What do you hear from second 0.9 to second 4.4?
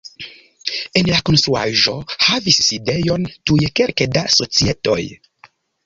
En la konstruaĵo havis sidejon tuj kelke da